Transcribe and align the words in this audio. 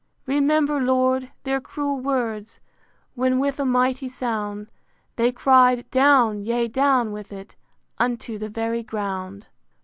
VIII. 0.25 0.33
Remember, 0.37 0.79
Lord, 0.81 1.31
their 1.43 1.61
cruel 1.61 1.99
words, 1.99 2.59
When, 3.13 3.37
with 3.37 3.59
a 3.59 3.65
mighty 3.65 4.07
sound, 4.07 4.71
They 5.15 5.31
cried, 5.31 5.91
Down, 5.91 6.43
yea 6.43 6.67
down 6.67 7.11
with 7.11 7.31
it, 7.31 7.55
Unto 7.99 8.39
the 8.39 8.49
very 8.49 8.81
ground! 8.81 9.45